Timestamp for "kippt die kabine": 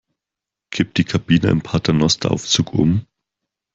0.71-1.49